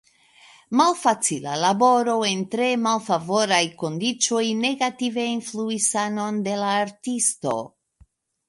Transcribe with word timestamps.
Malfacila 0.79 1.51
laboro 1.63 2.15
en 2.29 2.41
tre 2.55 2.69
malfavoraj 2.87 3.61
kondiĉoj 3.83 4.43
negative 4.65 5.29
influis 5.35 5.91
sanon 5.97 6.45
de 6.49 6.57
la 6.65 6.75
artisto. 6.83 7.59